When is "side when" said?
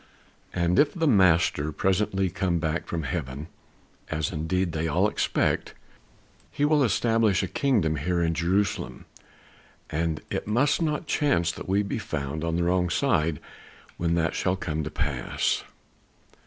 12.89-14.15